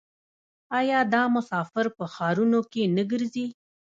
آیا 0.79 0.99
دا 1.13 1.23
مسافر 1.35 1.85
په 1.97 2.03
ښارونو 2.13 2.59
کې 2.71 2.83
نه 2.95 3.03
ګرځي؟ 3.11 3.47